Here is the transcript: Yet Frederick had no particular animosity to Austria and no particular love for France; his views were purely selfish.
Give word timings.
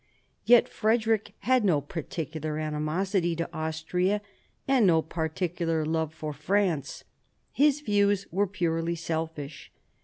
Yet 0.45 0.67
Frederick 0.67 1.35
had 1.41 1.63
no 1.63 1.79
particular 1.79 2.57
animosity 2.57 3.35
to 3.35 3.47
Austria 3.53 4.21
and 4.67 4.87
no 4.87 5.03
particular 5.03 5.85
love 5.85 6.11
for 6.11 6.33
France; 6.33 7.03
his 7.51 7.81
views 7.81 8.25
were 8.31 8.47
purely 8.47 8.95
selfish. 8.95 9.71